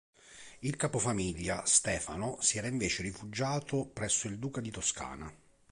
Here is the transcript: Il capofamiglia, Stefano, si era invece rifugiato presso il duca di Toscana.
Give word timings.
Il 0.61 0.77
capofamiglia, 0.77 1.63
Stefano, 1.67 2.37
si 2.41 2.57
era 2.57 2.65
invece 2.65 3.03
rifugiato 3.03 3.85
presso 3.85 4.25
il 4.27 4.39
duca 4.39 4.59
di 4.59 4.71
Toscana. 4.71 5.31